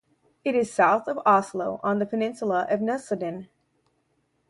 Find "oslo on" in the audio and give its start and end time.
1.27-1.99